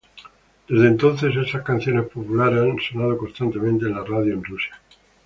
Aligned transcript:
Desde 0.67 0.87
entonces, 0.87 1.31
estas 1.35 1.61
canciones 1.61 2.07
populares 2.09 2.59
han 2.63 2.79
sonado 2.79 3.19
constantemente 3.19 3.85
en 3.85 3.93
la 3.93 4.03
radio 4.03 4.33
en 4.33 4.43
Rusia. 4.43 4.81